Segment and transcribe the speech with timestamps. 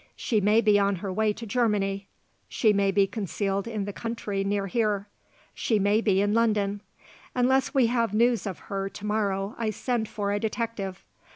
[0.15, 2.07] She may be on her way to Germany;
[2.49, 5.07] she may be concealed in the country near here;
[5.53, 6.81] she may be in London.
[7.35, 11.03] Unless we have news of her to morrow I send for a detective.